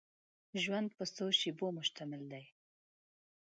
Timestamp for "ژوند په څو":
0.63-1.25